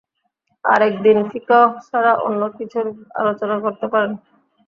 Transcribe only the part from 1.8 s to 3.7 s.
ছাড়া অন্য কিছুর আলোচনা